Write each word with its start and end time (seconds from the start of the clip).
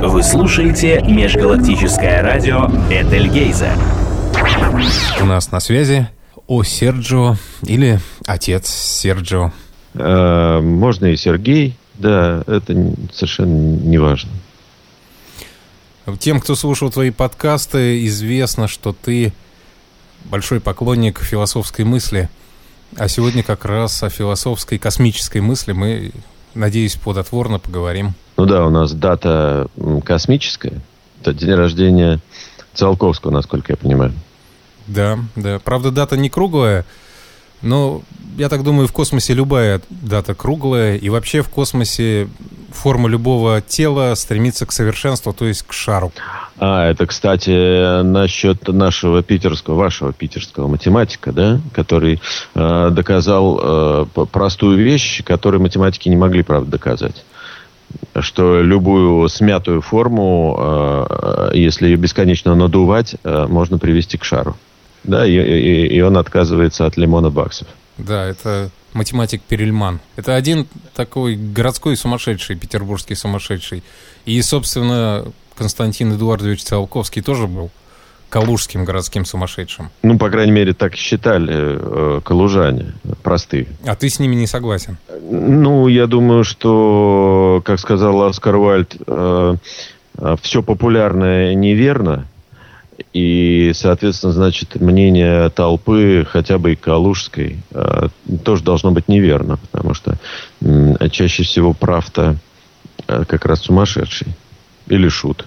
Вы 0.00 0.22
слушаете 0.22 1.02
Межгалактическое 1.02 2.22
радио 2.22 2.68
Бетельгейза. 2.88 3.72
У 5.20 5.24
нас 5.24 5.50
на 5.50 5.58
связи 5.58 6.08
о 6.46 6.62
Серджио 6.62 7.34
или 7.64 7.98
отец 8.24 8.68
Серджио. 8.68 9.50
Э, 9.94 10.60
можно 10.60 11.06
и 11.06 11.16
Сергей, 11.16 11.76
да, 11.94 12.44
это 12.46 12.94
совершенно 13.12 13.76
не 13.76 13.98
важно. 13.98 14.30
Тем, 16.20 16.38
кто 16.38 16.54
слушал 16.54 16.90
твои 16.90 17.10
подкасты, 17.10 18.06
известно, 18.06 18.68
что 18.68 18.92
ты 18.92 19.32
большой 20.26 20.60
поклонник 20.60 21.18
философской 21.18 21.84
мысли. 21.84 22.28
А 22.96 23.08
сегодня 23.08 23.42
как 23.42 23.64
раз 23.64 24.00
о 24.04 24.10
философской 24.10 24.78
космической 24.78 25.40
мысли 25.40 25.72
мы, 25.72 26.12
надеюсь, 26.54 26.94
плодотворно 26.94 27.58
поговорим. 27.58 28.14
Ну 28.38 28.46
да, 28.46 28.64
у 28.64 28.70
нас 28.70 28.92
дата 28.92 29.66
космическая. 30.04 30.80
Это 31.20 31.34
день 31.34 31.54
рождения 31.54 32.20
Циолковского, 32.72 33.32
насколько 33.32 33.72
я 33.72 33.76
понимаю. 33.76 34.12
Да, 34.86 35.18
да. 35.34 35.58
Правда, 35.58 35.90
дата 35.90 36.16
не 36.16 36.30
круглая, 36.30 36.84
но 37.62 38.02
я 38.38 38.48
так 38.48 38.62
думаю, 38.62 38.86
в 38.86 38.92
космосе 38.92 39.34
любая 39.34 39.80
дата 39.90 40.36
круглая, 40.36 40.96
и 40.96 41.08
вообще 41.08 41.42
в 41.42 41.48
космосе 41.48 42.28
форма 42.70 43.08
любого 43.08 43.60
тела 43.60 44.14
стремится 44.14 44.66
к 44.66 44.72
совершенству, 44.72 45.32
то 45.32 45.44
есть 45.44 45.62
к 45.62 45.72
шару. 45.72 46.12
А, 46.58 46.88
это, 46.88 47.06
кстати, 47.06 48.02
насчет 48.02 48.68
нашего 48.68 49.24
питерского, 49.24 49.74
вашего 49.74 50.12
питерского 50.12 50.68
математика, 50.68 51.32
да, 51.32 51.60
который 51.72 52.20
э, 52.54 52.90
доказал 52.92 53.58
э, 53.60 54.06
простую 54.30 54.78
вещь, 54.78 55.24
которую 55.24 55.60
математики 55.60 56.08
не 56.08 56.16
могли, 56.16 56.44
правда, 56.44 56.70
доказать 56.70 57.24
что 58.20 58.60
любую 58.60 59.28
смятую 59.28 59.80
форму, 59.80 60.56
э, 60.58 61.50
если 61.54 61.86
ее 61.86 61.96
бесконечно 61.96 62.54
надувать, 62.54 63.16
э, 63.22 63.46
можно 63.48 63.78
привести 63.78 64.18
к 64.18 64.24
шару. 64.24 64.56
Да, 65.04 65.26
и, 65.26 65.32
и, 65.32 65.86
и 65.86 66.00
он 66.00 66.16
отказывается 66.16 66.86
от 66.86 66.96
лимона 66.96 67.30
баксов. 67.30 67.68
Да, 67.96 68.24
это 68.24 68.70
математик 68.92 69.42
Перельман. 69.42 70.00
Это 70.16 70.34
один 70.34 70.66
такой 70.94 71.36
городской 71.36 71.96
сумасшедший, 71.96 72.56
петербургский 72.56 73.14
сумасшедший. 73.14 73.82
И, 74.24 74.40
собственно, 74.42 75.24
Константин 75.56 76.14
Эдуардович 76.14 76.62
Циолковский 76.64 77.22
тоже 77.22 77.46
был 77.46 77.70
калужским 78.28 78.84
городским 78.84 79.24
сумасшедшим. 79.24 79.90
Ну, 80.02 80.18
по 80.18 80.30
крайней 80.30 80.52
мере, 80.52 80.74
так 80.74 80.94
считали 80.96 81.48
э, 81.50 82.20
калужане, 82.24 82.92
простые. 83.22 83.68
А 83.86 83.94
ты 83.94 84.08
с 84.08 84.18
ними 84.18 84.34
не 84.34 84.46
согласен? 84.46 84.98
Ну, 85.22 85.88
я 85.88 86.06
думаю, 86.06 86.44
что, 86.44 87.62
как 87.64 87.80
сказал 87.80 88.22
Оскар 88.22 88.56
Вальд, 88.56 88.96
э, 89.06 89.56
э, 90.18 90.36
все 90.42 90.62
популярное 90.62 91.54
неверно. 91.54 92.26
И, 93.12 93.72
соответственно, 93.74 94.32
значит, 94.32 94.80
мнение 94.80 95.48
толпы, 95.50 96.26
хотя 96.28 96.58
бы 96.58 96.72
и 96.72 96.76
калужской, 96.76 97.58
э, 97.70 98.08
тоже 98.44 98.62
должно 98.62 98.90
быть 98.90 99.08
неверно, 99.08 99.56
потому 99.56 99.94
что 99.94 100.16
э, 100.60 101.08
чаще 101.10 101.44
всего 101.44 101.72
прав-то 101.72 102.36
э, 103.06 103.24
как 103.26 103.46
раз 103.46 103.60
сумасшедший. 103.60 104.28
Или 104.88 105.08
шут. 105.08 105.46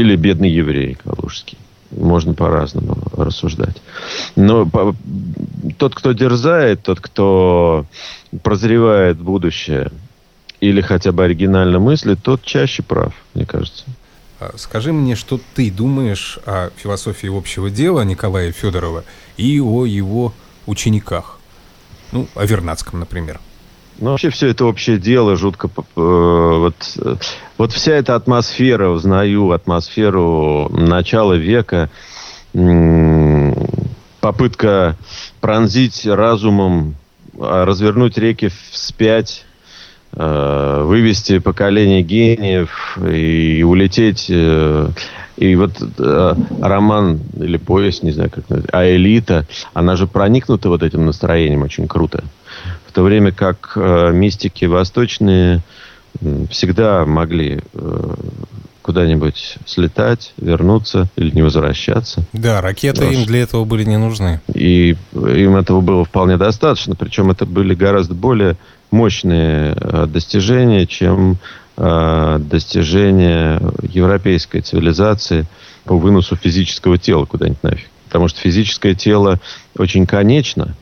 Или 0.00 0.16
бедный 0.16 0.50
еврей 0.50 0.94
калужский. 0.94 1.58
Можно 1.90 2.32
по-разному 2.32 2.96
рассуждать. 3.16 3.76
Но 4.34 4.64
по, 4.64 4.96
тот, 5.76 5.94
кто 5.94 6.12
дерзает, 6.12 6.82
тот, 6.82 7.00
кто 7.00 7.84
прозревает 8.42 9.18
будущее, 9.18 9.90
или 10.60 10.80
хотя 10.80 11.12
бы 11.12 11.24
оригинально 11.24 11.78
мыслит, 11.80 12.22
тот 12.22 12.42
чаще 12.42 12.82
прав, 12.82 13.12
мне 13.34 13.44
кажется. 13.44 13.84
А 14.38 14.54
скажи 14.56 14.90
мне, 14.90 15.16
что 15.16 15.38
ты 15.54 15.70
думаешь 15.70 16.38
о 16.46 16.70
философии 16.76 17.28
общего 17.36 17.68
дела 17.68 18.00
Николая 18.02 18.52
Федорова 18.52 19.04
и 19.36 19.60
о 19.60 19.84
его 19.84 20.32
учениках? 20.64 21.38
Ну, 22.12 22.26
о 22.34 22.46
Вернадском, 22.46 23.00
например. 23.00 23.38
Ну, 24.00 24.12
вообще 24.12 24.30
все 24.30 24.48
это 24.48 24.64
общее 24.64 24.98
дело 24.98 25.36
жутко... 25.36 25.68
Э, 25.68 25.80
вот, 25.94 26.74
э, 26.96 27.16
вот 27.58 27.72
вся 27.72 27.92
эта 27.92 28.14
атмосфера, 28.14 28.88
узнаю 28.88 29.50
атмосферу 29.50 30.70
начала 30.70 31.34
века, 31.34 31.90
попытка 34.20 34.96
пронзить 35.40 36.06
разумом, 36.06 36.96
а 37.38 37.66
развернуть 37.66 38.16
реки 38.16 38.48
вспять, 38.72 39.44
э, 40.14 40.82
вывести 40.82 41.38
поколение 41.38 42.02
гениев 42.02 42.98
и 43.06 43.62
улететь... 43.62 44.32
И 45.36 45.54
вот 45.54 45.72
роман 46.60 47.20
или 47.38 47.56
поезд, 47.56 48.02
не 48.02 48.10
знаю, 48.10 48.30
как 48.30 48.50
назвать, 48.50 48.68
а 48.74 48.84
элита, 48.84 49.46
она 49.72 49.96
же 49.96 50.06
проникнута 50.06 50.68
вот 50.68 50.82
этим 50.82 51.06
настроением 51.06 51.62
очень 51.62 51.88
круто. 51.88 52.24
В 53.00 53.02
то 53.02 53.06
время 53.06 53.32
как 53.32 53.72
э, 53.76 54.10
мистики 54.12 54.66
восточные 54.66 55.62
всегда 56.50 57.06
могли 57.06 57.60
э, 57.72 58.14
куда-нибудь 58.82 59.56
слетать, 59.64 60.34
вернуться 60.36 61.08
или 61.16 61.34
не 61.34 61.40
возвращаться. 61.40 62.22
Да, 62.34 62.60
ракеты 62.60 62.98
Потому 62.98 63.20
им 63.20 63.24
для 63.24 63.40
этого 63.40 63.64
были 63.64 63.84
не 63.84 63.96
нужны. 63.96 64.42
И 64.52 64.98
им 65.14 65.56
этого 65.56 65.80
было 65.80 66.04
вполне 66.04 66.36
достаточно. 66.36 66.94
Причем 66.94 67.30
это 67.30 67.46
были 67.46 67.74
гораздо 67.74 68.12
более 68.12 68.58
мощные 68.90 69.74
э, 69.80 70.06
достижения, 70.06 70.86
чем 70.86 71.38
э, 71.78 72.38
достижения 72.38 73.62
европейской 73.80 74.60
цивилизации 74.60 75.46
по 75.84 75.96
выносу 75.96 76.36
физического 76.36 76.98
тела 76.98 77.24
куда-нибудь 77.24 77.62
нафиг. 77.62 77.88
Потому 78.08 78.28
что 78.28 78.40
физическое 78.40 78.94
тело 78.94 79.40
очень 79.74 80.04
конечно, 80.04 80.74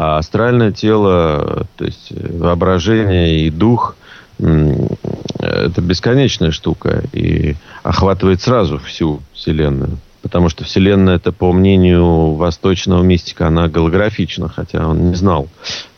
а 0.00 0.18
астральное 0.18 0.70
тело, 0.70 1.66
то 1.76 1.84
есть 1.84 2.12
воображение 2.12 3.40
и 3.40 3.50
дух, 3.50 3.96
это 4.38 5.80
бесконечная 5.80 6.52
штука 6.52 7.02
и 7.12 7.56
охватывает 7.82 8.40
сразу 8.40 8.78
всю 8.78 9.20
Вселенную. 9.32 9.98
Потому 10.22 10.50
что 10.50 10.62
Вселенная, 10.62 11.16
это, 11.16 11.32
по 11.32 11.52
мнению 11.52 12.34
восточного 12.34 13.02
мистика, 13.02 13.48
она 13.48 13.66
голографична, 13.66 14.48
хотя 14.48 14.86
он 14.86 15.10
не 15.10 15.16
знал. 15.16 15.48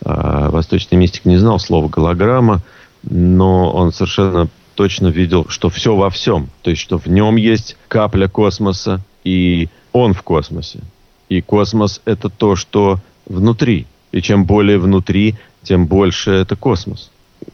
А, 0.02 0.48
восточный 0.48 0.96
мистик 0.96 1.26
не 1.26 1.36
знал 1.36 1.58
слова 1.58 1.90
голограмма, 1.90 2.62
но 3.02 3.70
он 3.70 3.92
совершенно 3.92 4.48
точно 4.76 5.08
видел, 5.08 5.44
что 5.50 5.68
все 5.68 5.94
во 5.94 6.08
всем. 6.08 6.48
То 6.62 6.70
есть, 6.70 6.80
что 6.80 6.96
в 6.96 7.06
нем 7.06 7.36
есть 7.36 7.76
капля 7.88 8.28
космоса, 8.28 9.02
и 9.24 9.68
он 9.92 10.14
в 10.14 10.22
космосе. 10.22 10.80
И 11.28 11.42
космос– 11.42 12.00
это 12.06 12.30
то, 12.30 12.56
что 12.56 12.98
внутри. 13.30 13.86
И 14.12 14.22
чем 14.22 14.44
более 14.44 14.78
внутри, 14.78 15.36
тем 15.62 15.86
больше 15.86 16.30
это 16.32 16.56
космос. 16.56 17.10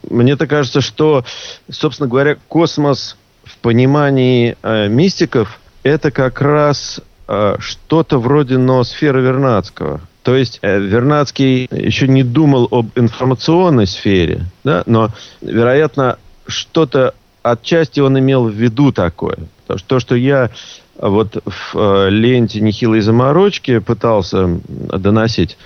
Мне 0.09 0.35
так 0.35 0.49
кажется, 0.49 0.81
что, 0.81 1.23
собственно 1.69 2.09
говоря, 2.09 2.37
космос 2.47 3.17
в 3.43 3.57
понимании 3.59 4.57
э, 4.61 4.87
мистиков 4.87 5.59
это 5.83 6.11
как 6.11 6.41
раз 6.41 6.99
э, 7.27 7.55
что-то 7.59 8.19
вроде 8.19 8.57
ноосферы 8.57 9.21
Вернадского. 9.21 10.01
То 10.23 10.35
есть 10.35 10.59
э, 10.61 10.79
Вернадский 10.79 11.69
еще 11.71 12.07
не 12.07 12.23
думал 12.23 12.67
об 12.71 12.89
информационной 12.95 13.87
сфере, 13.87 14.45
да, 14.63 14.83
но, 14.85 15.09
вероятно, 15.41 16.17
что-то 16.47 17.13
отчасти 17.43 18.01
он 18.01 18.19
имел 18.19 18.45
в 18.45 18.51
виду 18.51 18.91
такое. 18.91 19.37
Потому 19.61 19.79
что 19.79 19.87
то, 19.87 19.99
что 19.99 20.15
я 20.15 20.51
вот 20.97 21.41
в 21.45 21.75
э, 21.75 22.09
ленте 22.09 22.59
«Нехилые 22.59 23.01
заморочки» 23.01 23.79
пытался 23.79 24.59
доносить, 24.67 25.57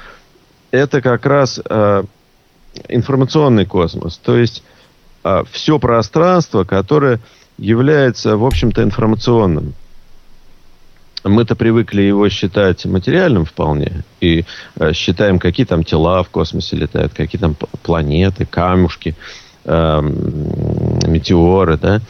это 0.72 1.02
как 1.02 1.26
раз 1.26 1.60
э, 1.64 2.04
информационный 2.88 3.66
космос. 3.66 4.18
То 4.18 4.38
есть 4.38 4.64
э, 5.24 5.44
все 5.52 5.80
пространство, 5.80 6.64
которое 6.64 7.20
является, 7.58 8.38
в 8.38 8.46
общем-то, 8.46 8.82
информационным. 8.84 9.74
Мы-то 11.24 11.56
привыкли 11.56 12.02
его 12.02 12.28
считать 12.30 12.84
материальным 12.86 13.46
вполне. 13.46 14.04
И 14.22 14.46
э, 14.80 14.94
считаем, 14.94 15.38
какие 15.38 15.66
там 15.66 15.84
тела 15.84 16.24
в 16.24 16.30
космосе 16.30 16.78
летают, 16.78 17.14
какие 17.14 17.40
там 17.40 17.56
планеты, 17.84 18.46
камушки, 18.46 19.16
э, 19.66 20.02
метеоры, 20.02 21.78
да. 21.78 22.02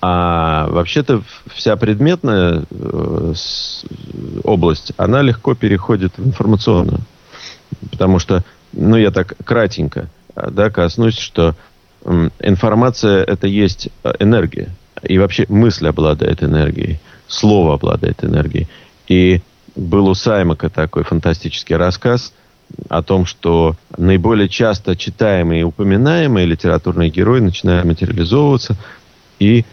А 0.00 0.66
вообще-то 0.68 1.22
вся 1.46 1.76
предметная 1.76 2.64
э, 2.68 3.34
область, 4.42 4.92
она 4.96 5.22
легко 5.22 5.54
переходит 5.54 6.14
в 6.16 6.26
информационную. 6.26 7.00
Потому 7.90 8.18
что, 8.18 8.44
ну, 8.72 8.96
я 8.96 9.10
так 9.10 9.34
кратенько 9.44 10.08
а, 10.34 10.50
да, 10.50 10.70
коснусь, 10.70 11.18
что 11.18 11.54
информация– 12.40 13.24
это 13.26 13.46
есть 13.46 13.88
а, 14.02 14.14
энергия. 14.18 14.68
И 15.02 15.18
вообще 15.18 15.46
мысль 15.48 15.88
обладает 15.88 16.42
энергией, 16.42 16.98
слово 17.28 17.74
обладает 17.74 18.24
энергией. 18.24 18.68
И 19.08 19.40
был 19.76 20.08
у 20.08 20.14
Саймака 20.14 20.70
такой 20.70 21.04
фантастический 21.04 21.76
рассказ 21.76 22.32
о 22.88 23.02
том, 23.02 23.26
что 23.26 23.76
наиболее 23.96 24.48
часто 24.48 24.96
читаемые 24.96 25.60
и 25.60 25.64
упоминаемые 25.64 26.46
литературные 26.46 27.10
герои 27.10 27.40
начинают 27.40 27.84
материализовываться 27.84 28.76
и 29.38 29.64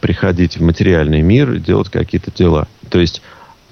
приходить 0.00 0.58
в 0.58 0.62
материальный 0.62 1.22
мир 1.22 1.52
и 1.52 1.60
делать 1.60 1.88
какие-то 1.88 2.30
дела. 2.30 2.68
То 2.90 2.98
есть, 2.98 3.22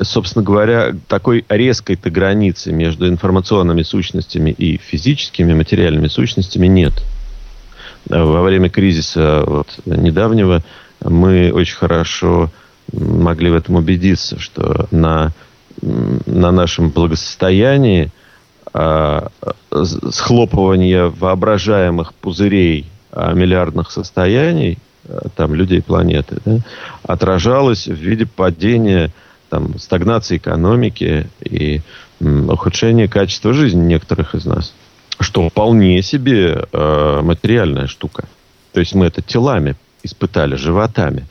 собственно 0.01 0.45
говоря, 0.45 0.95
такой 1.09 1.45
резкой-то 1.49 2.11
границы 2.11 2.73
между 2.73 3.09
информационными 3.09 3.83
сущностями 3.83 4.51
и 4.51 4.79
физическими 4.79 5.55
материальными 5.55 6.09
сущностями 6.09 6.67
нет. 6.67 6.93
Во 8.09 8.43
время 8.43 8.71
кризиса 8.71 9.43
вот, 9.47 9.69
недавнего 9.85 10.63
мы 11.03 11.51
очень 11.53 11.77
хорошо 11.77 12.51
могли 12.93 13.51
в 13.51 13.55
этом 13.55 13.75
убедиться, 13.77 14.39
что 14.39 14.89
на, 14.91 15.33
на 15.83 16.51
нашем 16.53 16.91
благосостоянии 16.91 18.11
а, 18.73 19.29
схлопывание 19.73 21.09
воображаемых 21.09 22.15
пузырей 22.15 22.87
а, 23.13 23.33
миллиардных 23.33 23.91
состояний 23.91 24.79
а, 25.09 25.29
там, 25.35 25.55
людей 25.55 25.83
планеты 25.83 26.39
да, 26.45 26.59
отражалось 27.03 27.87
в 27.87 27.95
виде 27.95 28.27
падения 28.27 29.11
там, 29.49 29.79
стагнации 29.79 30.37
экономики 30.37 31.29
и 31.41 31.81
м, 32.21 32.51
ухудшения 32.51 33.09
качества 33.09 33.53
жизни 33.53 33.81
некоторых 33.81 34.35
из 34.35 34.45
нас. 34.45 34.75
Что 35.21 35.49
вполне 35.49 36.03
себе 36.03 36.67
э, 36.73 37.21
материальная 37.23 37.87
штука. 37.87 38.29
То 38.73 38.81
есть 38.81 38.95
мы 38.95 39.07
это 39.07 39.23
телами 39.23 39.75
испытали, 40.03 40.55
животами. 40.55 41.27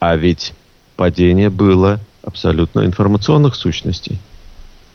А 0.00 0.16
ведь 0.16 0.54
падение 0.96 1.50
было 1.50 2.00
абсолютно 2.22 2.84
информационных 2.84 3.54
сущностей. 3.54 4.18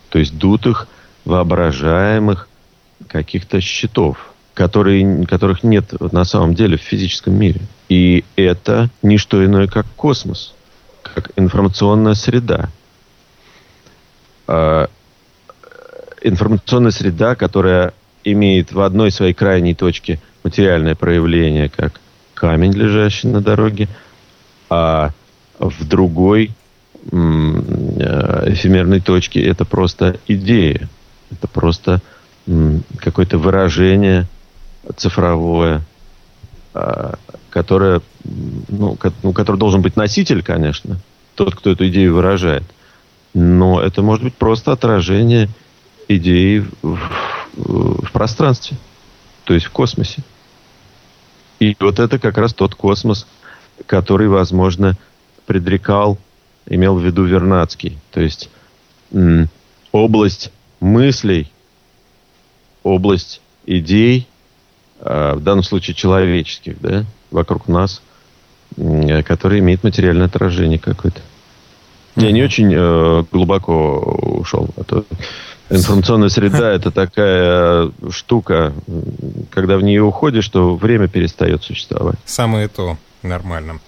То 0.10 0.20
есть 0.20 0.38
дутых, 0.38 0.88
воображаемых 1.26 2.48
каких-то 3.08 3.62
счетов, 3.62 4.34
которые, 4.54 5.26
которых 5.26 5.64
нет 5.64 5.94
на 6.12 6.26
самом 6.26 6.54
деле 6.54 6.78
в 6.78 6.82
физическом 6.82 7.34
мире. 7.36 7.62
И 7.90 8.24
это 8.36 8.90
не 9.02 9.18
что 9.18 9.44
иное, 9.44 9.68
как 9.68 9.86
космос, 9.96 10.54
как 11.14 11.32
информационная 11.36 12.16
среда. 12.16 12.70
А, 14.48 14.90
информационная 16.22 16.92
среда, 16.92 17.36
которая 17.36 17.94
имеет 18.24 18.72
в 18.72 18.80
одной 18.82 19.12
своей 19.12 19.34
крайней 19.34 19.76
точке 19.76 20.20
материальное 20.44 20.96
проявление, 20.96 21.70
как 21.70 22.00
камень, 22.34 22.74
лежащий 22.74 23.28
на 23.28 23.42
дороге, 23.42 23.88
а 24.70 25.12
в 25.60 25.88
другой 25.88 26.52
э, 27.12 27.16
эфемерной 28.48 29.02
точке 29.02 29.44
это 29.44 29.66
просто 29.66 30.18
идея, 30.28 30.90
это 31.32 31.48
просто 31.48 32.02
какое-то 32.98 33.38
выражение 33.38 34.28
цифровое, 34.98 35.82
а, 36.74 37.16
которое, 37.50 38.02
ну, 38.24 38.98
ну, 39.22 39.34
который 39.34 39.58
должен 39.58 39.82
быть 39.82 39.96
носитель, 39.96 40.42
конечно, 40.44 40.98
тот, 41.36 41.56
кто 41.56 41.72
эту 41.72 41.88
идею 41.88 42.16
выражает. 42.16 42.64
Но 43.34 43.82
это 43.82 44.02
может 44.02 44.24
быть 44.24 44.36
просто 44.36 44.72
отражение 44.72 45.50
идеи 46.08 46.66
в, 46.82 46.98
в, 47.54 48.06
в 48.06 48.12
пространстве, 48.12 48.78
то 49.44 49.54
есть 49.54 49.66
в 49.66 49.72
космосе. 49.72 50.24
И 51.60 51.76
вот 51.80 52.00
это 52.00 52.20
как 52.20 52.38
раз 52.38 52.54
тот 52.54 52.76
космос, 52.76 53.28
который, 53.86 54.28
возможно, 54.28 54.98
предрекал, 55.46 56.18
имел 56.66 56.98
в 56.98 57.04
виду 57.04 57.24
Вернадский. 57.24 57.98
То 58.12 58.22
есть 58.22 58.50
область 59.92 60.52
мыслей, 60.80 61.52
область 62.84 63.42
идей, 63.66 64.20
э, 64.22 64.33
в 65.06 65.40
данном 65.42 65.64
случае 65.64 65.96
человеческих, 65.96 66.80
да, 66.80 67.06
вокруг 67.32 67.68
нас, 67.68 68.02
э, 68.78 69.24
который 69.24 69.60
имеет 69.60 69.84
материальное 69.84 70.28
отражение 70.28 70.80
какое-то. 70.80 71.22
Я 72.16 72.32
не 72.32 72.44
очень 72.44 72.72
э, 72.74 73.24
глубоко 73.32 74.00
ушел. 74.40 74.70
А 74.78 74.84
то 74.84 75.06
информационная 75.70 76.30
среда 76.30 76.72
это 76.72 76.92
такая 76.92 77.92
штука, 78.12 78.74
когда 79.50 79.78
в 79.78 79.84
нее 79.84 80.04
уходишь, 80.04 80.46
что 80.46 80.76
время 80.76 81.08
перестает 81.08 81.64
существовать. 81.64 82.20
Самое 82.26 82.68
то 82.68 82.98
нормально. 83.24 83.80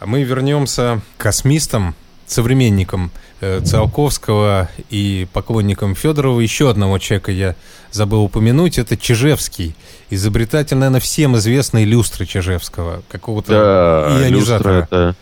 А 0.00 0.06
мы 0.06 0.22
вернемся 0.24 1.00
к 1.16 1.22
космистам, 1.22 1.94
современникам 2.26 3.10
э, 3.40 3.60
Циолковского 3.64 4.68
и 4.90 5.26
поклонникам 5.32 5.94
Федорова. 5.94 6.40
Еще 6.40 6.70
одного 6.70 6.98
человека 6.98 7.32
я 7.32 7.54
забыл 7.90 8.24
упомянуть. 8.24 8.78
Это 8.78 8.96
Чижевский. 8.96 9.74
Изобретатель, 10.10 10.76
наверное, 10.76 11.00
всем 11.00 11.36
известной 11.36 11.84
люстры 11.84 12.26
Чижевского. 12.26 13.02
Какого-то 13.08 13.50
да, 13.50 14.26
ионизатора. 14.26 14.88
Это... 14.90 15.16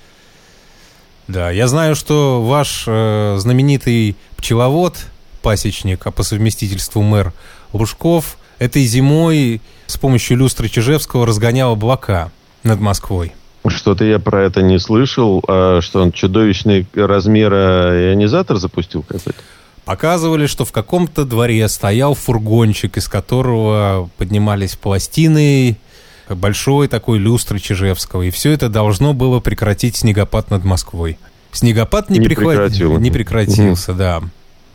Да, 1.29 1.51
я 1.51 1.69
знаю, 1.69 1.95
что 1.95 2.43
ваш 2.43 2.85
э, 2.87 3.37
знаменитый 3.39 4.17
пчеловод, 4.37 4.99
пасечник, 5.41 6.07
а 6.07 6.11
по 6.11 6.23
совместительству 6.23 7.03
мэр 7.03 7.33
Лужков, 7.73 8.37
этой 8.59 8.85
зимой 8.85 9.61
с 9.87 9.97
помощью 9.97 10.37
люстры 10.37 10.69
Чижевского 10.69 11.27
разгонял 11.27 11.73
облака 11.73 12.31
над 12.63 12.81
Москвой. 12.81 13.33
Что-то 13.67 14.05
я 14.05 14.19
про 14.19 14.43
это 14.43 14.63
не 14.63 14.79
слышал. 14.79 15.43
А 15.47 15.81
что 15.81 16.03
он 16.03 16.13
чудовищный 16.13 16.87
размера 16.95 18.11
ионизатор 18.11 18.57
запустил 18.57 19.03
какой-то? 19.03 19.41
Показывали, 19.85 20.47
что 20.47 20.65
в 20.65 20.73
каком-то 20.73 21.25
дворе 21.25 21.69
стоял 21.69 22.15
фургончик, 22.15 22.97
из 22.97 23.09
которого 23.09 24.09
поднимались 24.17 24.77
пластины 24.77 25.77
большой 26.29 26.89
такой 26.89 27.19
люстры 27.19 27.59
Чижевского. 27.59 28.23
И 28.23 28.31
все 28.31 28.53
это 28.53 28.69
должно 28.69 29.13
было 29.13 29.41
прекратить 29.41 29.97
снегопад 29.97 30.51
над 30.51 30.65
Москвой. 30.65 31.19
Снегопад 31.51 32.11
не, 32.11 32.19
не, 32.19 32.27
прихват... 32.27 32.57
прекратил. 32.57 32.99
не 32.99 33.11
прекратился, 33.11 33.93
угу. 33.93 33.99
да. 33.99 34.23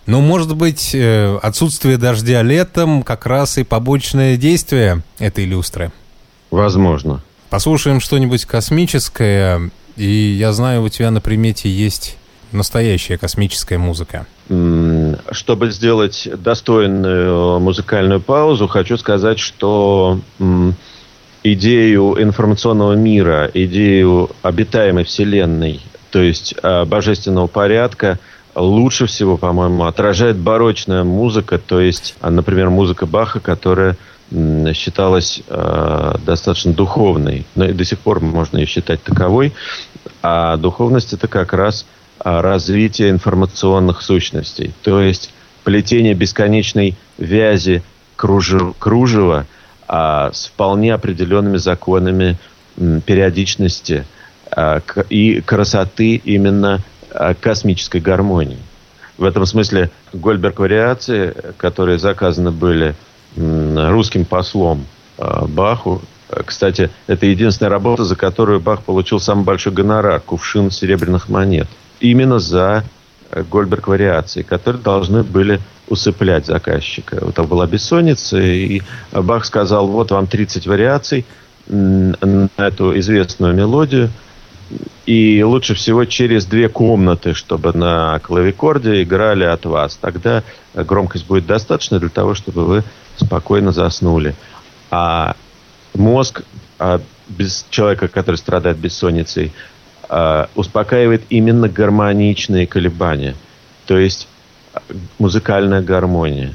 Но, 0.06 0.22
может 0.22 0.56
быть, 0.56 0.92
э, 0.94 1.38
отсутствие 1.42 1.98
дождя 1.98 2.42
летом 2.42 3.04
как 3.04 3.25
раз 3.25 3.57
и 3.57 3.63
побочное 3.63 4.38
действие 4.38 5.04
этой 5.19 5.45
люстры? 5.45 5.92
Возможно. 6.50 7.22
Послушаем 7.49 7.99
что-нибудь 8.01 8.45
космическое. 8.45 9.71
И 9.95 10.09
я 10.09 10.51
знаю, 10.51 10.83
у 10.83 10.89
тебя 10.89 11.11
на 11.11 11.21
примете 11.21 11.69
есть 11.69 12.17
настоящая 12.51 13.17
космическая 13.17 13.77
музыка. 13.77 14.25
Чтобы 15.31 15.71
сделать 15.71 16.27
достойную 16.38 17.59
музыкальную 17.59 18.21
паузу, 18.21 18.67
хочу 18.67 18.97
сказать, 18.97 19.39
что 19.39 20.19
идею 21.44 22.21
информационного 22.21 22.94
мира, 22.94 23.49
идею 23.53 24.29
обитаемой 24.41 25.05
Вселенной, 25.05 25.81
то 26.11 26.19
есть 26.19 26.56
а, 26.63 26.85
божественного 26.85 27.47
порядка, 27.47 28.19
лучше 28.56 29.06
всего, 29.06 29.37
по-моему, 29.37 29.85
отражает 29.85 30.37
барочная 30.37 31.04
музыка, 31.04 31.57
то 31.57 31.80
есть, 31.80 32.16
а, 32.21 32.31
например, 32.31 32.69
музыка 32.69 33.06
Баха, 33.06 33.39
которая 33.39 33.97
считалась 34.74 35.42
э, 35.48 36.16
достаточно 36.26 36.74
духовной, 36.74 37.46
но 37.56 37.66
и 37.66 37.74
до 37.74 37.86
сих 37.86 38.00
пор 38.00 38.19
можно 38.19 38.57
ее 38.57 38.66
считать 38.66 39.02
таковой. 39.04 39.54
А 40.22 40.57
духовность 40.57 41.14
это 41.14 41.28
как 41.28 41.54
раз 41.54 41.86
а, 42.19 42.42
развитие 42.42 43.12
информационных 43.12 44.02
сущностей, 44.02 44.74
то 44.81 45.02
есть 45.02 45.31
плетение 45.64 46.14
бесконечной 46.14 46.96
вязи 47.18 47.84
кружев, 48.16 48.76
кружева 48.80 49.46
а, 49.88 50.31
с 50.34 50.48
вполне 50.48 50.94
определенными 50.94 51.57
законами 51.57 52.38
м, 52.78 53.02
периодичности 53.02 54.06
а, 54.52 54.80
к, 54.80 55.06
и 55.10 55.42
красоты 55.42 56.16
именно 56.16 56.80
а, 57.12 57.34
космической 57.34 58.02
гармонии. 58.02 58.60
В 59.18 59.24
этом 59.24 59.46
смысле 59.46 59.92
Гольберг 60.14 60.60
вариации, 60.60 61.34
которые 61.57 62.00
заказаны 62.00 62.52
были 62.52 62.96
русским 63.37 64.25
послом 64.25 64.85
а, 65.17 65.45
Баху. 65.47 66.01
Кстати, 66.45 66.89
это 67.07 67.25
единственная 67.25 67.69
работа, 67.69 68.03
за 68.03 68.15
которую 68.15 68.59
Бах 68.59 68.83
получил 68.83 69.19
самый 69.19 69.45
большой 69.45 69.71
гонорар– 69.71 70.19
кувшин 70.25 70.71
серебряных 70.71 71.29
монет. 71.29 71.67
Именно 72.01 72.39
за 72.39 72.83
э, 73.31 73.44
Гольберг 73.49 73.87
вариации, 73.87 74.41
которые 74.41 74.81
должны 74.81 75.23
были 75.23 75.61
усыплять 75.87 76.45
заказчика. 76.45 77.19
Вот 77.21 77.35
там 77.35 77.47
была 77.47 77.65
бессонница, 77.65 78.39
и 78.39 78.81
Бах 79.13 79.45
сказал, 79.45 79.87
вот 79.87 80.11
вам 80.11 80.27
30 80.27 80.67
вариаций 80.67 81.25
на 81.67 82.49
эту 82.57 82.97
известную 82.99 83.53
мелодию, 83.53 84.09
и 85.06 85.42
лучше 85.44 85.74
всего 85.74 86.06
через 86.06 86.45
две 86.45 86.68
комнаты, 86.69 87.33
чтобы 87.33 87.71
на 87.74 88.19
клавикорде 88.19 89.04
играли 89.04 89.45
от 89.45 89.66
вас. 89.66 89.97
Тогда 90.00 90.44
громкость 90.74 91.28
будет 91.28 91.45
достаточно 91.45 92.00
для 92.00 92.09
того, 92.09 92.33
чтобы 92.33 92.66
вы 92.66 92.83
спокойно 93.18 93.71
заснули. 93.71 94.36
А 94.92 95.36
мозг 95.94 96.44
а 96.80 97.02
без 97.28 97.66
человека, 97.69 98.07
который 98.07 98.36
страдает 98.36 98.78
бессонницей, 98.78 99.52
а, 100.09 100.50
успокаивает 100.56 101.24
именно 101.30 101.68
гармоничные 101.68 102.68
колебания. 102.68 103.36
То 103.86 103.97
есть 103.97 104.28
а, 104.74 104.81
музыкальная 105.19 105.81
гармония. 105.81 106.54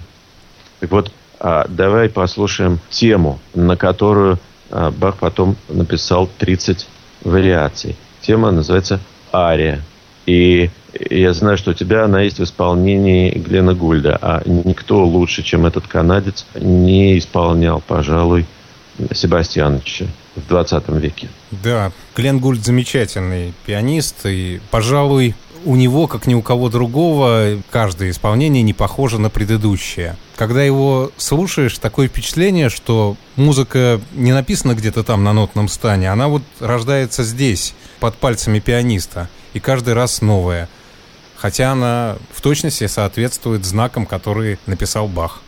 Так 0.80 0.90
вот, 0.90 1.12
а, 1.40 1.66
давай 1.68 2.08
послушаем 2.08 2.78
тему, 2.90 3.38
на 3.54 3.76
которую 3.76 4.38
Бах 4.70 5.16
потом 5.18 5.56
написал 5.68 6.30
30 6.38 6.88
вариаций. 7.24 7.96
Тема 8.20 8.50
называется 8.50 9.00
«Ария». 9.32 9.82
И 10.26 10.70
я 11.10 11.32
знаю, 11.32 11.56
что 11.56 11.72
у 11.72 11.74
тебя 11.74 12.04
она 12.04 12.20
есть 12.20 12.38
в 12.38 12.44
исполнении 12.44 13.30
Глена 13.30 13.74
Гульда, 13.74 14.18
а 14.20 14.42
никто 14.46 15.04
лучше, 15.04 15.42
чем 15.42 15.66
этот 15.66 15.86
канадец, 15.86 16.46
не 16.54 17.18
исполнял, 17.18 17.82
пожалуй, 17.86 18.46
Себастьяновича 19.12 20.06
в 20.36 20.46
20 20.46 20.88
веке. 20.90 21.28
Да, 21.50 21.92
Глен 22.16 22.38
Гульд 22.38 22.64
замечательный 22.64 23.52
пианист, 23.66 24.26
и, 24.26 24.60
пожалуй, 24.70 25.34
у 25.64 25.76
него, 25.76 26.06
как 26.06 26.26
ни 26.26 26.34
у 26.34 26.42
кого 26.42 26.68
другого, 26.68 27.58
каждое 27.70 28.10
исполнение 28.10 28.62
не 28.62 28.72
похоже 28.72 29.18
на 29.18 29.30
предыдущее. 29.30 30.16
Когда 30.36 30.62
его 30.62 31.10
слушаешь, 31.16 31.78
такое 31.78 32.08
впечатление, 32.08 32.68
что 32.68 33.16
музыка 33.36 34.00
не 34.12 34.32
написана 34.32 34.74
где-то 34.74 35.02
там 35.04 35.24
на 35.24 35.32
нотном 35.32 35.68
стане, 35.68 36.10
она 36.10 36.28
вот 36.28 36.42
рождается 36.60 37.22
здесь, 37.22 37.74
под 38.00 38.16
пальцами 38.16 38.58
пианиста, 38.58 39.28
и 39.52 39.60
каждый 39.60 39.94
раз 39.94 40.22
новая. 40.22 40.68
Хотя 41.36 41.72
она 41.72 42.16
в 42.32 42.40
точности 42.40 42.86
соответствует 42.86 43.64
знакам, 43.64 44.06
которые 44.06 44.58
написал 44.66 45.06
Бах. 45.06 45.41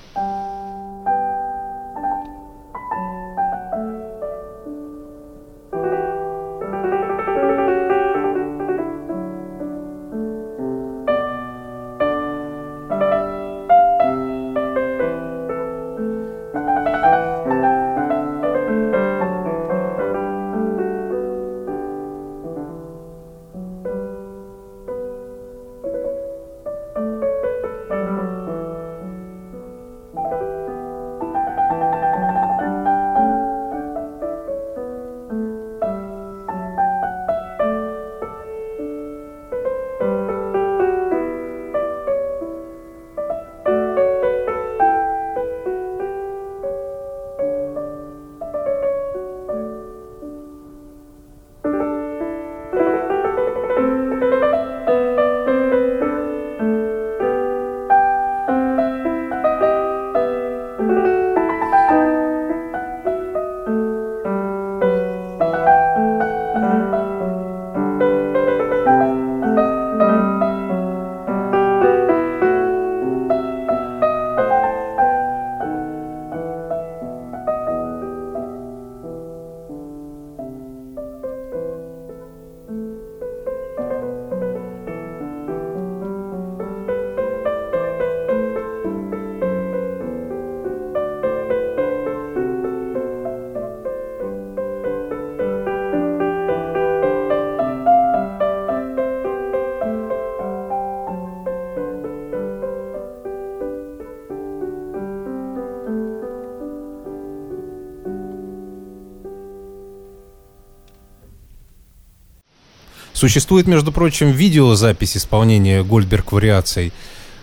Существует, 113.24 113.66
между 113.66 113.90
прочим, 113.90 114.32
видеозапись 114.32 115.16
исполнения 115.16 115.82
Гольдберг 115.82 116.32
вариаций. 116.32 116.92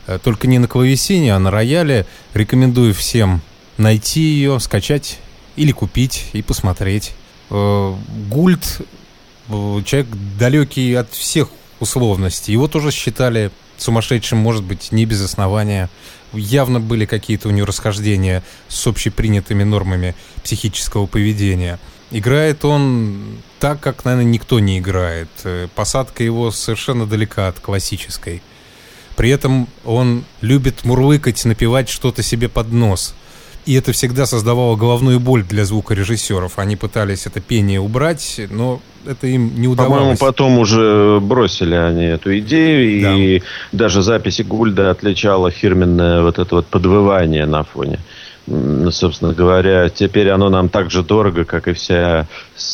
Э, 0.06 0.20
только 0.24 0.46
не 0.46 0.60
на 0.60 0.68
клавесине, 0.68 1.36
а 1.36 1.40
на 1.40 1.50
рояле. 1.50 2.06
Рекомендую 2.36 2.94
всем 2.94 3.42
найти 3.78 4.22
ее, 4.22 4.60
скачать 4.60 5.18
или 5.56 5.72
купить 5.72 6.28
и 6.34 6.44
посмотреть. 6.44 7.14
Э, 7.50 7.96
Гульд 8.30 8.82
э, 9.50 9.82
человек 9.84 10.10
далекий 10.38 10.94
от 10.94 11.12
всех 11.14 11.50
условностей. 11.80 12.52
Его 12.52 12.68
тоже 12.68 12.92
считали 12.92 13.50
сумасшедшим, 13.78 14.38
может 14.38 14.64
быть, 14.64 14.92
не 14.92 15.08
без 15.08 15.20
основания. 15.24 15.90
Явно 16.32 16.80
были 16.80 17.06
какие-то 17.06 17.48
у 17.48 17.52
него 17.52 17.66
расхождения 17.66 18.44
с 18.68 18.86
общепринятыми 18.86 19.64
нормами 19.64 20.14
психического 20.44 21.08
поведения. 21.08 21.80
Играет 22.12 22.66
он 22.66 23.16
так, 23.60 23.80
как, 23.80 24.04
наверное, 24.04 24.30
никто 24.30 24.60
не 24.60 24.80
играет. 24.80 25.30
Э, 25.46 25.68
посадка 25.74 26.24
его 26.24 26.52
совершенно 26.52 27.06
далека 27.06 27.48
от 27.48 27.60
классической. 27.60 28.42
При 29.16 29.30
этом 29.30 29.68
он 29.86 30.26
любит 30.42 30.84
мурлыкать, 30.84 31.46
напевать 31.46 31.90
что-то 31.90 32.22
себе 32.22 32.50
под 32.50 32.72
нос. 32.72 33.16
И 33.66 33.76
это 33.76 33.92
всегда 33.92 34.26
создавало 34.26 34.76
головную 34.76 35.20
боль 35.20 35.44
для 35.44 35.66
звукорежиссеров. 35.66 36.58
Они 36.58 36.76
пытались 36.76 37.28
это 37.28 37.40
пение 37.40 37.80
убрать, 37.80 38.42
но 38.50 38.82
это 39.06 39.28
им 39.28 39.62
не 39.62 39.68
удавалось. 39.68 39.98
По-моему, 40.00 40.18
потом 40.18 40.58
уже 40.58 41.20
бросили 41.22 41.76
они 41.76 42.06
эту 42.06 42.38
идею, 42.40 43.02
да. 43.04 43.14
и 43.16 43.42
даже 43.72 44.02
записи 44.02 44.42
Гульда 44.42 44.90
отличала 44.90 45.52
фирменное 45.52 46.24
вот 46.24 46.40
это 46.40 46.56
вот 46.56 46.68
подвывание 46.68 47.46
на 47.46 47.64
фоне 47.64 48.00
собственно 48.48 49.34
говоря, 49.34 49.90
теперь 49.90 50.30
оно 50.30 50.50
нам 50.50 50.70
так 50.70 50.90
же 50.92 51.04
дорого, 51.04 51.46
как 51.46 51.68
и 51.68 51.74
вся 51.74 52.28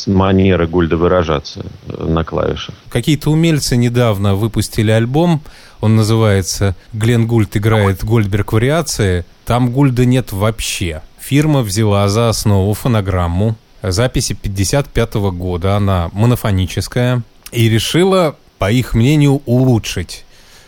манера 0.07 0.65
Гульда 0.65 0.97
выражаться 0.97 1.65
на 1.87 2.23
клавишах. 2.23 2.75
Какие-то 2.89 3.29
умельцы 3.31 3.77
недавно 3.77 4.35
выпустили 4.35 4.91
альбом, 4.91 5.41
он 5.81 5.95
называется 5.95 6.75
«Глен 6.93 7.27
Гульд 7.27 7.57
играет 7.57 8.03
Гольдберг 8.03 8.53
вариации». 8.53 9.25
Там 9.45 9.71
Гульда 9.71 10.05
нет 10.05 10.31
вообще. 10.31 11.01
Фирма 11.19 11.61
взяла 11.61 12.07
за 12.09 12.29
основу 12.29 12.73
фонограмму 12.73 13.55
записи 13.83 14.33
55 14.33 15.15
-го 15.15 15.31
года, 15.31 15.75
она 15.75 16.09
монофоническая, 16.13 17.21
и 17.51 17.69
решила, 17.69 18.35
по 18.57 18.71
их 18.71 18.93
мнению, 18.93 19.41
улучшить 19.45 20.25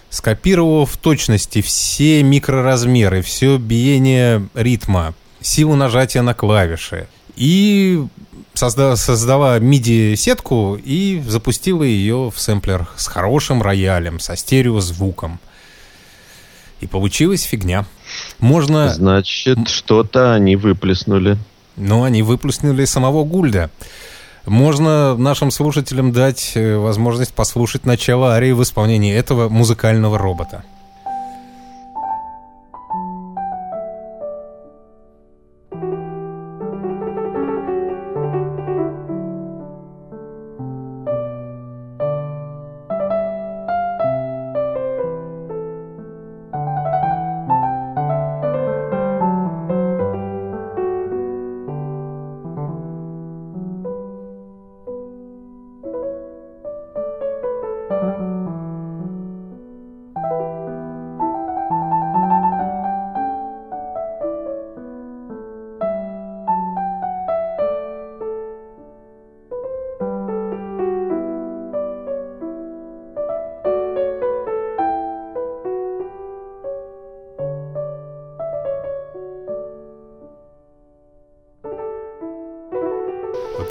скопировав 0.10 0.92
в 0.92 0.98
точности 0.98 1.62
все 1.62 2.24
микроразмеры, 2.24 3.22
все 3.22 3.58
биение 3.58 4.48
ритма, 4.54 5.14
силу 5.42 5.76
нажатия 5.76 6.22
на 6.22 6.34
клавиши. 6.34 7.08
И 7.36 8.04
созда 8.54 8.96
создала 8.96 9.58
MIDI-сетку 9.60 10.80
и 10.84 11.22
запустила 11.26 11.84
ее 11.84 12.32
в 12.34 12.40
сэмплер 12.40 12.88
с 12.98 13.08
хорошим 13.08 13.62
роялем, 13.62 14.20
со 14.20 14.36
стереозвуком. 14.36 15.40
И 16.82 16.88
получилась 16.88 17.44
фигня. 17.44 17.86
Можно... 18.40 18.90
Значит, 18.90 19.68
что-то 19.70 20.34
они 20.34 20.56
выплеснули. 20.56 21.38
Ну, 21.76 22.04
они 22.04 22.24
выплеснули 22.24 22.86
самого 22.86 23.24
Гульда 23.24 23.70
можно 24.46 25.16
нашим 25.16 25.52
слушателям 25.52 26.12
дать 26.12 26.54
э, 26.56 26.78
возможность 26.78 27.34
послушать 27.34 27.86
начало 27.86 28.34
арии 28.34 28.52
в 28.52 28.64
исполнении 28.64 29.14
этого 29.14 29.50
музыкального 29.50 30.18
робота. 30.18 30.64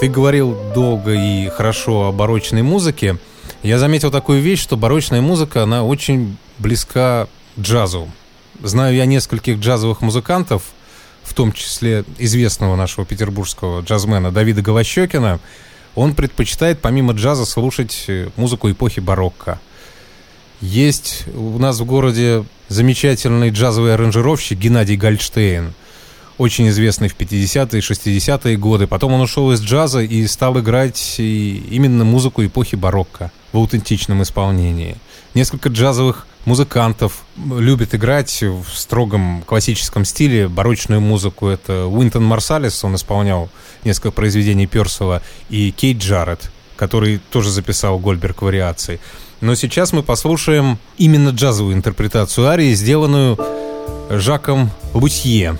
Ты 0.01 0.09
говорил 0.09 0.57
долго 0.75 1.13
и 1.13 1.49
хорошо 1.49 2.07
о 2.07 2.13
барочной 2.13 2.63
музыке. 2.63 3.17
Я 3.65 3.81
заметил 3.81 4.13
такую 4.13 4.41
вещь, 4.41 4.63
что 4.63 4.77
барочная 4.77 5.21
музыка, 5.21 5.65
она 5.65 5.83
очень 5.83 6.37
близка 6.59 7.27
джазу. 7.59 8.09
Знаю 8.63 8.95
я 8.95 9.07
нескольких 9.07 9.59
джазовых 9.59 10.01
музыкантов, 10.01 10.63
в 11.25 11.35
том 11.35 11.53
числе 11.53 12.05
известного 12.17 12.77
нашего 12.77 13.05
петербургского 13.05 13.81
джазмена 13.81 14.31
Давида 14.31 14.63
Голощекина. 14.63 15.41
Он 15.97 16.15
предпочитает 16.15 16.79
помимо 16.81 17.15
джаза 17.15 17.45
слушать 17.45 18.05
э, 18.07 18.29
музыку 18.37 18.71
эпохи 18.71 19.01
барокко. 19.01 19.59
Есть 20.61 21.25
у 21.35 21.59
нас 21.59 21.81
в 21.81 21.85
городе 21.85 22.45
замечательный 22.69 23.51
джазовый 23.51 23.95
аранжировщик 23.95 24.59
Геннадий 24.59 24.97
Гальштейн, 24.97 25.73
очень 26.39 26.69
известный 26.69 27.09
в 27.09 27.17
50-е 27.17 27.79
и 27.79 27.83
60-е 27.83 28.57
годы. 28.57 28.87
Потом 28.87 29.13
он 29.13 29.21
ушел 29.21 29.53
из 29.53 29.61
джаза 29.61 30.01
и 30.01 30.27
стал 30.27 30.59
играть 30.61 31.17
именно 31.19 32.05
музыку 32.05 32.45
эпохи 32.45 32.77
барокко 32.77 33.31
в 33.53 33.59
аутентичном 33.59 34.23
исполнении. 34.23 34.97
Несколько 35.35 35.69
джазовых 35.69 36.27
музыкантов 36.45 37.25
любят 37.37 37.95
играть 37.95 38.43
в 38.43 38.65
строгом 38.75 39.43
классическом 39.47 40.05
стиле 40.05 40.49
барочную 40.49 41.01
музыку. 41.01 41.49
Это 41.49 41.87
Уинтон 41.87 42.25
Марсалис, 42.25 42.83
он 42.85 42.95
исполнял 42.95 43.51
несколько 43.85 44.11
произведений 44.11 44.67
Персела, 44.67 45.23
и 45.51 45.71
Кейт 45.73 45.99
Джаред, 45.99 46.51
который 46.77 47.21
тоже 47.31 47.51
записал 47.51 47.99
Гольберг 47.99 48.43
вариации. 48.43 49.01
Но 49.41 49.55
сейчас 49.55 49.93
мы 49.93 50.03
послушаем 50.03 50.79
именно 50.97 51.31
джазовую 51.31 51.75
интерпретацию 51.75 52.47
арии, 52.47 52.75
сделанную 52.75 53.39
Жаком 54.11 54.71
Лутье. 54.95 55.59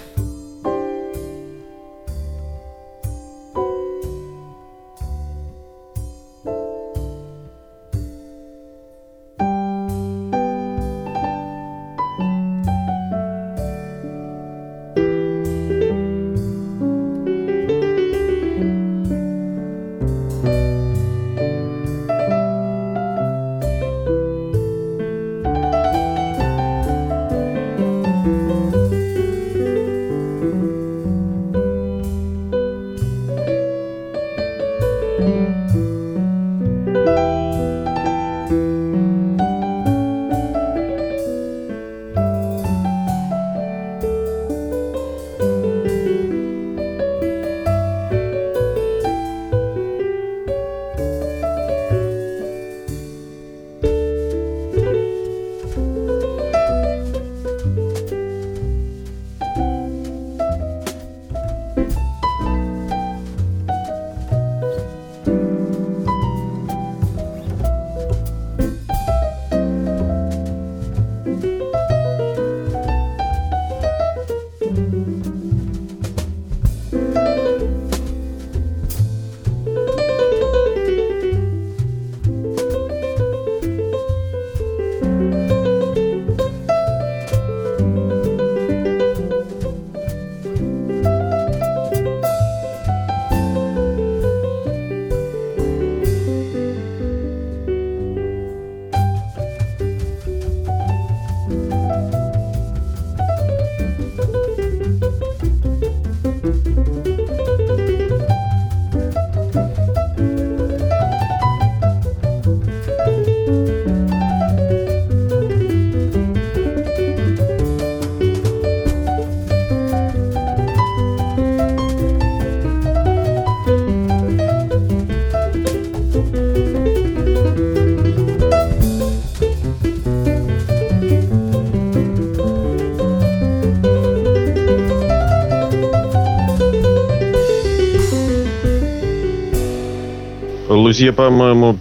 Лузье, 140.99 141.13
по-моему, 141.13 141.79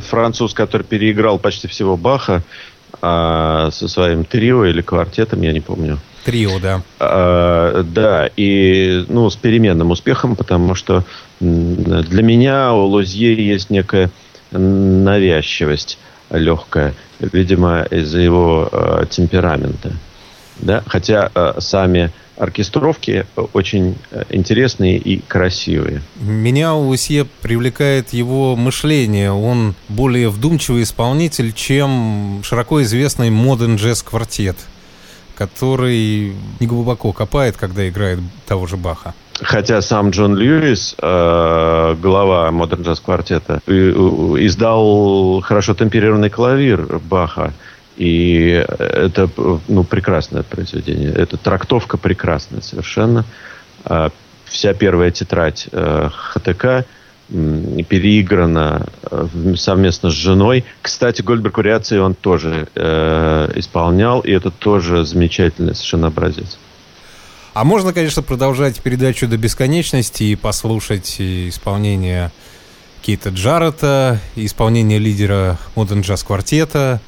француз, 0.00 0.52
который 0.52 0.82
переиграл 0.82 1.38
почти 1.38 1.66
всего 1.66 1.96
Баха 1.96 2.42
а, 3.00 3.70
со 3.72 3.88
своим 3.88 4.26
трио 4.26 4.66
или 4.66 4.82
квартетом, 4.82 5.40
я 5.40 5.52
не 5.52 5.60
помню. 5.60 5.98
Трио, 6.26 6.58
да. 6.58 6.82
А, 6.98 7.82
да, 7.82 8.28
и 8.36 9.06
ну, 9.08 9.30
с 9.30 9.36
переменным 9.36 9.92
успехом, 9.92 10.36
потому 10.36 10.74
что 10.74 11.04
для 11.40 12.22
меня 12.22 12.74
у 12.74 12.84
Лузье 12.84 13.34
есть 13.34 13.70
некая 13.70 14.10
навязчивость 14.50 15.98
легкая, 16.28 16.92
видимо, 17.18 17.86
из-за 17.90 18.20
его 18.20 18.68
э, 18.70 19.06
темперамента. 19.08 19.92
Да? 20.58 20.82
Хотя 20.86 21.30
э, 21.34 21.54
сами 21.60 22.12
оркестровки 22.40 23.26
очень 23.52 23.96
э, 24.10 24.24
интересные 24.30 24.96
и 24.96 25.20
красивые. 25.20 26.02
Меня 26.16 26.74
у 26.74 26.88
Лусье 26.88 27.26
привлекает 27.42 28.12
его 28.12 28.56
мышление. 28.56 29.30
Он 29.30 29.74
более 29.88 30.30
вдумчивый 30.30 30.82
исполнитель, 30.82 31.52
чем 31.52 32.40
широко 32.42 32.82
известный 32.82 33.30
модерн 33.30 33.76
джаз 33.76 34.02
квартет, 34.02 34.56
который 35.34 36.32
не 36.60 36.66
глубоко 36.66 37.12
копает, 37.12 37.56
когда 37.56 37.86
играет 37.88 38.20
того 38.46 38.66
же 38.66 38.76
Баха. 38.76 39.14
Хотя 39.42 39.80
сам 39.80 40.10
Джон 40.10 40.36
Льюис, 40.36 40.94
э, 41.00 41.96
глава 42.00 42.50
модерн 42.50 42.82
джаз 42.82 43.00
квартета, 43.00 43.60
издал 43.66 45.40
хорошо 45.42 45.74
темперированный 45.74 46.30
клавир 46.30 47.00
Баха. 47.08 47.52
И 48.00 48.64
это 48.78 49.28
ну, 49.68 49.84
прекрасное 49.84 50.42
произведение. 50.42 51.12
Это 51.12 51.36
трактовка 51.36 51.98
прекрасная 51.98 52.62
совершенно. 52.62 53.26
А 53.84 54.10
вся 54.46 54.72
первая 54.72 55.10
тетрадь 55.10 55.68
э, 55.70 56.08
ХТК 56.10 56.86
переиграна 57.28 58.86
э, 59.02 59.26
совместно 59.54 60.10
с 60.10 60.14
женой. 60.14 60.64
Кстати, 60.80 61.20
Гольберг 61.20 61.58
вариации 61.58 61.98
он 61.98 62.14
тоже 62.14 62.68
э, 62.74 63.52
исполнял, 63.56 64.20
и 64.20 64.32
это 64.32 64.50
тоже 64.50 65.04
замечательный 65.04 65.74
совершенно 65.74 66.06
образец. 66.06 66.58
А 67.52 67.64
можно, 67.64 67.92
конечно, 67.92 68.22
продолжать 68.22 68.80
передачу 68.80 69.28
до 69.28 69.36
бесконечности 69.36 70.22
и 70.22 70.36
послушать 70.36 71.16
исполнение 71.20 72.32
Кейта 73.02 73.28
Джаррета, 73.28 74.20
исполнение 74.36 74.98
лидера 74.98 75.58
Modern 75.76 76.00
Jazz 76.00 76.24
квартета, 76.26 77.02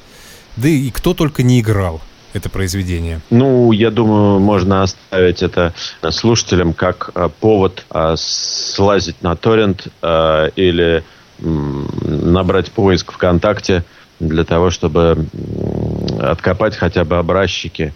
да 0.55 0.67
и 0.67 0.89
кто 0.91 1.13
только 1.13 1.43
не 1.43 1.59
играл 1.61 2.01
это 2.33 2.49
произведение? 2.49 3.21
Ну, 3.29 3.71
я 3.71 3.91
думаю, 3.91 4.39
можно 4.39 4.83
оставить 4.83 5.43
это 5.43 5.73
слушателям 6.09 6.73
как 6.73 7.11
а, 7.13 7.29
повод 7.29 7.85
а, 7.89 8.15
слазить 8.17 9.21
на 9.21 9.35
торрент 9.35 9.87
а, 10.01 10.47
или 10.55 11.03
набрать 11.39 12.71
поиск 12.71 13.11
ВКонтакте 13.11 13.83
для 14.19 14.45
того, 14.45 14.69
чтобы 14.69 15.25
откопать 16.21 16.77
хотя 16.77 17.03
бы 17.03 17.17
образчики 17.17 17.93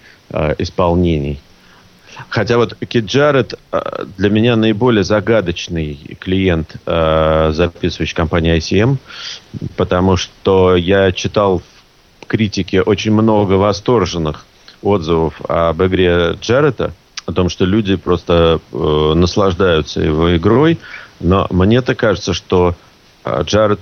исполнений. 0.57 1.39
Хотя 2.29 2.57
вот 2.57 2.75
Кит 2.87 3.05
Джаред 3.05 3.53
э, 3.71 4.05
для 4.17 4.29
меня 4.29 4.55
наиболее 4.55 5.03
загадочный 5.03 6.17
клиент, 6.19 6.75
э, 6.85 7.51
записывающий 7.53 8.15
компании 8.15 8.57
ICM, 8.57 8.97
потому 9.75 10.17
что 10.17 10.75
я 10.75 11.11
читал 11.11 11.59
в 11.59 11.76
критике 12.27 12.81
очень 12.81 13.11
много 13.11 13.53
восторженных 13.53 14.45
отзывов 14.81 15.41
об 15.47 15.83
игре 15.83 16.37
Джареда, 16.39 16.93
о 17.25 17.33
том, 17.33 17.49
что 17.49 17.65
люди 17.65 17.95
просто 17.95 18.61
э, 18.71 19.13
наслаждаются 19.15 20.01
его 20.01 20.35
игрой, 20.37 20.79
но 21.19 21.47
мне-то 21.49 21.95
кажется, 21.95 22.33
что 22.33 22.75
Джаред 23.25 23.81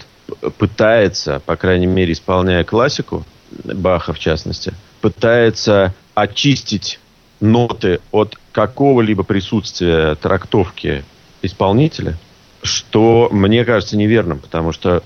пытается, 0.58 1.42
по 1.46 1.56
крайней 1.56 1.86
мере, 1.86 2.14
исполняя 2.14 2.64
классику, 2.64 3.26
Баха 3.64 4.14
в 4.14 4.20
частности, 4.20 4.74
пытается 5.02 5.94
очистить 6.16 7.00
ноты 7.40 8.00
от 8.12 8.38
какого-либо 8.52 9.24
присутствия 9.24 10.16
трактовки 10.16 11.04
исполнителя, 11.42 12.18
что 12.64 13.30
мне 13.32 13.64
кажется 13.66 13.98
неверным, 13.98 14.40
потому 14.40 14.72
что 14.72 15.04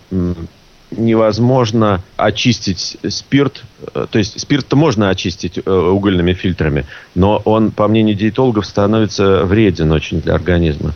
невозможно 0.92 2.02
очистить 2.18 2.98
спирт, 3.10 3.64
э, 3.94 4.08
то 4.10 4.20
есть 4.20 4.40
спирт-то 4.40 4.76
можно 4.76 5.10
очистить 5.10 5.60
э, 5.64 5.72
угольными 5.72 6.34
фильтрами, 6.34 6.86
но 7.16 7.42
он, 7.46 7.72
по 7.72 7.88
мнению 7.88 8.16
диетологов, 8.16 8.66
становится 8.66 9.46
вреден 9.46 9.92
очень 9.92 10.22
для 10.22 10.34
организма, 10.34 10.94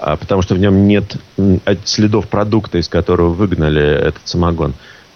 а, 0.00 0.16
потому 0.16 0.42
что 0.42 0.54
в 0.54 0.58
нем 0.58 0.86
нет 0.86 1.16
следов 1.84 2.28
продукта, 2.28 2.78
из 2.78 2.88
которого 2.88 3.30
выгнали 3.30 3.82
этот 3.82 4.26
самогон 4.26 4.74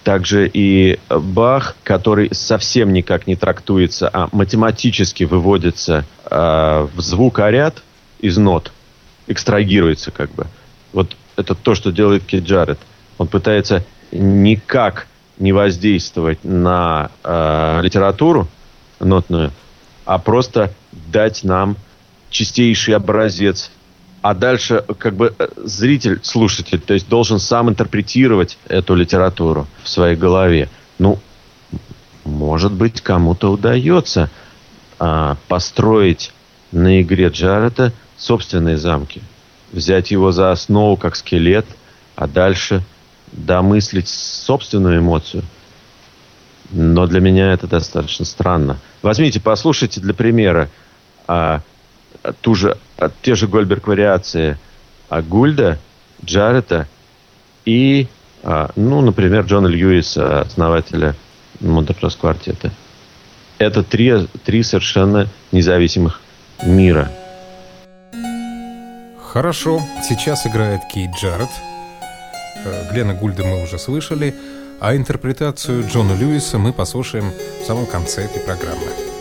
также 0.09 0.51
и 0.51 0.99
Бах, 1.11 1.77
который 1.83 2.31
совсем 2.33 2.95
никак 2.95 3.27
не 3.27 3.37
трактуется, 3.37 4.09
а 4.11 4.31
математически 4.33 5.25
выводится 5.25 6.07
э, 6.25 6.89
в 6.95 7.01
звукоряд 7.03 7.83
из 8.19 8.39
нот, 8.39 8.73
экстрагируется 9.27 10.11
как 10.11 10.31
бы. 10.31 10.47
Вот 10.95 11.15
это 11.37 11.55
то, 11.55 11.75
что 11.75 11.93
делает 11.93 12.25
Кит 12.25 12.45
Джаред. 12.45 12.79
Он 13.19 13.27
пытается 13.27 13.85
никак 14.13 15.07
не 15.39 15.53
воздействовать 15.53 16.45
на 16.45 17.11
э, 17.23 17.81
литературу 17.83 18.49
нотную, 19.01 19.53
а 20.05 20.19
просто 20.19 20.73
дать 20.93 21.45
нам 21.45 21.77
чистейший 22.31 22.95
образец 22.95 23.71
а 24.23 24.35
дальше 24.35 24.85
как 24.99 25.15
бы 25.15 25.35
э, 25.39 25.49
зритель, 25.57 26.21
слушатель, 26.23 26.81
то 26.81 26.95
есть 26.95 27.09
должен 27.09 27.39
сам 27.39 27.69
интерпретировать 27.69 28.59
эту 28.69 28.95
литературу 28.95 29.67
в 29.83 29.89
своей 29.89 30.17
голове. 30.17 30.69
Ну, 30.99 31.19
может 32.25 32.73
быть, 32.73 33.01
кому-то 33.01 33.53
удается 33.53 34.29
а, 34.99 35.37
построить 35.47 36.33
на 36.73 37.01
игре 37.01 37.29
Джарета 37.29 37.93
собственные 38.17 38.77
замки, 38.77 39.23
взять 39.73 40.11
его 40.11 40.33
за 40.33 40.51
основу 40.51 40.97
как 40.97 41.17
скелет, 41.17 41.67
а 42.17 42.27
дальше 42.27 42.83
домыслить 43.33 44.09
собственную 44.09 44.99
эмоцию. 44.99 45.43
Но 46.71 47.07
для 47.07 47.21
меня 47.21 47.53
это 47.53 47.67
достаточно 47.67 48.25
странно. 48.25 48.79
Возьмите, 49.03 49.41
послушайте 49.41 50.01
для 50.01 50.13
примера 50.13 50.69
а, 51.27 51.63
ту 52.41 52.55
же, 52.55 52.77
те 53.23 53.35
же 53.35 53.49
Гольберг-вариации 53.49 54.59
а 55.09 55.23
Гульда, 55.23 55.79
Джарета 56.25 56.87
и, 57.65 58.09
а, 58.43 58.71
ну, 58.77 59.01
например, 59.01 59.45
Джона 59.45 59.67
Льюиса, 59.67 60.41
основателя 60.41 61.15
Монтепрос 61.61 62.17
квартета. 62.17 62.71
Это 63.59 63.83
три, 63.83 64.27
три 64.45 64.63
совершенно 64.63 65.29
независимых 65.51 66.21
мира. 66.63 67.11
Хорошо, 69.33 69.81
сейчас 70.03 70.47
играет 70.47 70.81
Кейт 70.93 71.11
Джаред. 71.17 71.51
Э, 72.69 72.93
Глена 72.93 73.15
Гульда 73.15 73.45
мы 73.45 73.63
уже 73.63 73.79
слышали, 73.79 74.35
а 74.81 74.95
интерпретацию 74.95 75.87
Джона 75.89 76.13
Льюиса 76.13 76.59
мы 76.59 76.73
послушаем 76.73 77.33
в 77.63 77.67
самом 77.67 77.87
конце 77.87 78.25
этой 78.25 78.41
программы. 78.41 79.18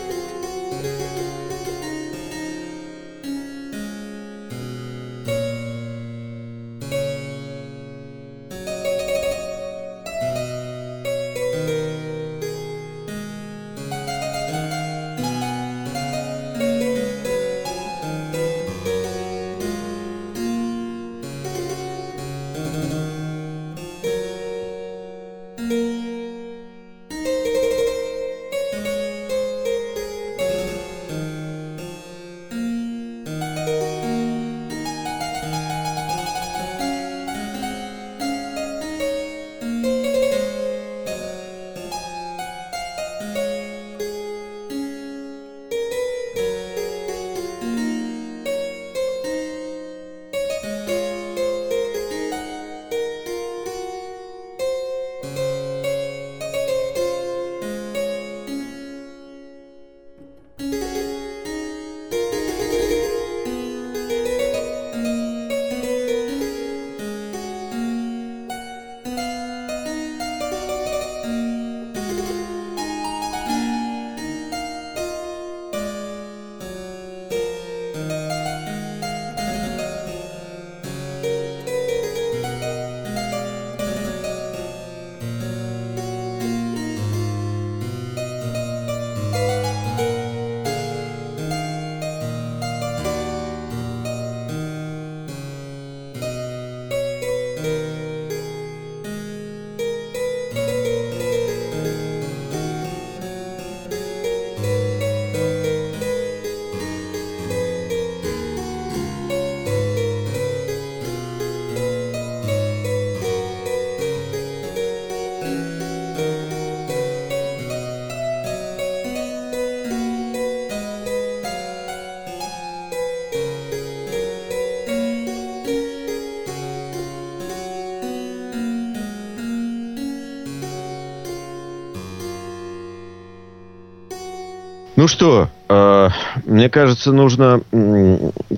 Что, 135.08 135.48
э, 135.68 136.08
мне 136.44 136.68
кажется, 136.68 137.12
нужно 137.12 137.60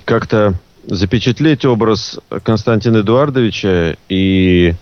как-то 0.05 0.53
запечатлеть 0.85 1.65
образ 1.65 2.19
Константина 2.43 3.01
Эдуардовича 3.01 3.95
и 4.09 4.73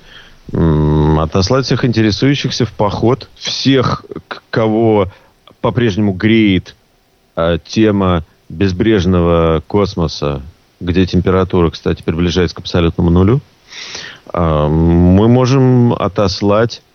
отослать 0.52 1.66
всех 1.66 1.86
интересующихся 1.86 2.66
в 2.66 2.72
поход. 2.72 3.30
Всех, 3.36 4.04
кого 4.50 5.10
по-прежнему 5.62 6.14
греет 6.14 6.76
э, 7.36 7.60
тема 7.66 8.24
безбрежного 8.48 9.62
космоса, 9.68 10.42
где 10.80 11.06
температура, 11.06 11.70
кстати, 11.70 12.02
приближается 12.02 12.56
к 12.56 12.60
абсолютному 12.60 13.10
нулю, 13.10 13.42
э, 14.34 14.68
мы 14.68 15.28
можем 15.28 15.94
отослать 15.94 16.82
э, 16.82 16.89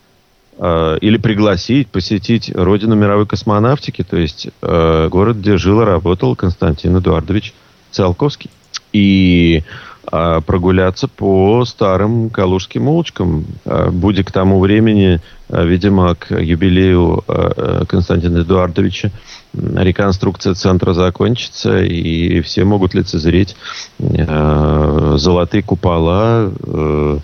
или 0.57 1.17
пригласить 1.17 1.89
посетить 1.89 2.55
родину 2.55 2.95
мировой 2.95 3.27
космонавтики, 3.27 4.05
то 4.05 4.17
есть 4.17 4.49
э, 4.63 5.09
город, 5.11 5.39
где 5.39 5.57
жил 5.57 5.83
и 5.83 5.85
работал 5.85 6.37
Константин 6.37 6.97
Эдуардович 6.97 7.53
Циолковский. 7.91 8.51
И 8.93 9.63
э, 10.11 10.41
прогуляться 10.47 11.09
по 11.09 11.65
старым 11.65 12.31
калужским 12.31 12.89
улочкам. 12.89 13.45
Э, 13.65 13.91
будет 13.91 14.27
к 14.27 14.33
тому 14.33 14.61
времени, 14.61 15.21
э, 15.44 15.44
видимо, 15.63 16.15
к 16.15 16.35
юбилею 16.35 17.23
э, 17.29 17.85
Константина 17.87 18.39
Эдуардовича 18.39 19.11
реконструкция 19.57 20.55
центра 20.55 20.93
закончится, 20.93 21.83
и 21.83 22.41
все 22.41 22.65
могут 22.65 22.95
лицезреть 22.95 23.57
э, 23.99 25.15
золотые 25.17 25.63
купола, 25.63 26.51
э, 26.67 27.19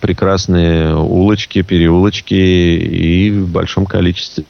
прекрасные 0.00 0.96
улочки, 0.96 1.62
переулочки 1.62 2.34
и 2.34 3.30
в 3.30 3.48
большом 3.48 3.86
количестве 3.86 4.44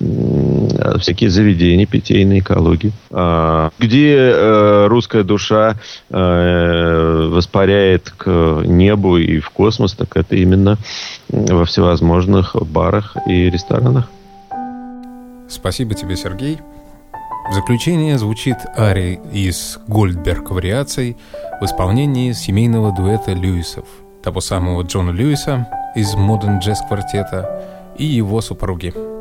э, 0.00 0.98
всякие 1.00 1.30
заведения, 1.30 1.86
питейные 1.86 2.40
экологии. 2.40 2.92
Э, 3.10 3.70
где 3.78 4.14
э, 4.16 4.86
русская 4.88 5.22
душа 5.22 5.76
э, 6.10 7.28
воспаряет 7.30 8.10
к 8.10 8.62
небу 8.64 9.16
и 9.16 9.40
в 9.40 9.50
космос, 9.50 9.94
так 9.94 10.16
это 10.16 10.36
именно 10.36 10.78
во 11.28 11.64
всевозможных 11.64 12.33
барах 12.64 13.16
и 13.26 13.50
ресторанах. 13.50 14.10
Спасибо 15.48 15.94
тебе, 15.94 16.16
Сергей. 16.16 16.58
В 17.50 17.52
заключение 17.52 18.18
звучит 18.18 18.56
ария 18.76 19.20
из 19.32 19.78
«Гольдберг 19.86 20.50
вариаций» 20.50 21.16
в 21.60 21.64
исполнении 21.64 22.32
семейного 22.32 22.92
дуэта 22.92 23.32
Льюисов, 23.32 23.84
того 24.22 24.40
самого 24.40 24.82
Джона 24.82 25.10
Льюиса 25.10 25.68
из 25.94 26.14
Modern 26.14 26.60
Jazz 26.60 26.78
квартета 26.88 27.62
и 27.98 28.04
его 28.04 28.40
супруги. 28.40 29.13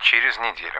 Через 0.00 0.38
неделю. 0.38 0.75